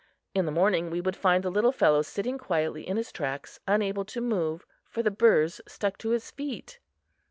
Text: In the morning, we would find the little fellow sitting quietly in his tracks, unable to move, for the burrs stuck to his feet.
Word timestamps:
In 0.33 0.47
the 0.47 0.51
morning, 0.51 0.89
we 0.89 0.99
would 0.99 1.15
find 1.15 1.43
the 1.43 1.51
little 1.51 1.71
fellow 1.71 2.01
sitting 2.01 2.39
quietly 2.39 2.87
in 2.89 2.97
his 2.97 3.11
tracks, 3.11 3.59
unable 3.67 4.03
to 4.05 4.19
move, 4.19 4.65
for 4.83 5.03
the 5.03 5.11
burrs 5.11 5.61
stuck 5.67 5.99
to 5.99 6.09
his 6.09 6.31
feet. 6.31 6.79